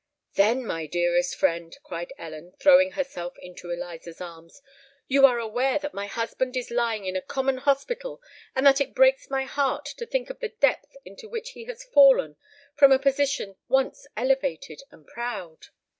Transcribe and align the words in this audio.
"Then, 0.33 0.65
my 0.65 0.87
dearest 0.87 1.35
friend," 1.35 1.77
cried 1.83 2.11
Ellen, 2.17 2.53
throwing 2.59 2.93
herself 2.93 3.35
into 3.37 3.69
Eliza's 3.69 4.19
arms, 4.19 4.63
"you 5.07 5.27
are 5.27 5.37
aware 5.37 5.77
that 5.77 5.93
my 5.93 6.07
husband 6.07 6.57
is 6.57 6.71
lying 6.71 7.05
in 7.05 7.15
a 7.15 7.21
common 7.21 7.59
hospital—and 7.59 8.65
that 8.65 8.81
it 8.81 8.95
breaks 8.95 9.29
my 9.29 9.43
heart 9.43 9.85
to 9.97 10.07
think 10.07 10.31
of 10.31 10.39
the 10.39 10.49
depth 10.49 10.97
into 11.05 11.29
which 11.29 11.51
he 11.51 11.65
has 11.65 11.83
fallen 11.83 12.35
from 12.73 12.91
a 12.91 12.97
position 12.97 13.57
once 13.69 14.07
elevated 14.17 14.81
and 14.89 15.05
proud!" 15.05 15.67